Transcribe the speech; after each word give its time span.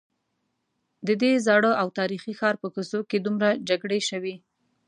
ددې 1.07 1.31
زاړه 1.45 1.71
او 1.81 1.87
تاریخي 1.99 2.33
ښار 2.39 2.55
په 2.61 2.67
کوڅو 2.73 2.99
کې 3.09 3.17
دومره 3.25 3.49
جګړې 3.69 3.99
شوي. 4.09 4.35